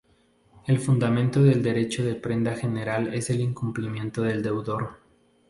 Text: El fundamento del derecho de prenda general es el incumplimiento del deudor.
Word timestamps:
El 0.65 0.79
fundamento 0.79 1.43
del 1.43 1.61
derecho 1.61 2.03
de 2.03 2.15
prenda 2.15 2.55
general 2.55 3.13
es 3.13 3.29
el 3.29 3.39
incumplimiento 3.39 4.23
del 4.23 4.41
deudor. 4.41 4.97